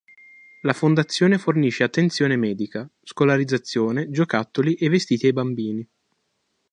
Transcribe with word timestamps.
La 0.61 0.73
fondazione 0.73 1.37
fornisce 1.37 1.83
attenzione 1.83 2.35
medica, 2.35 2.89
scolarizzazione, 3.03 4.09
giocattoli 4.09 4.73
e 4.73 4.89
vestiti 4.89 5.27
ai 5.27 5.33
bambini. 5.33 5.87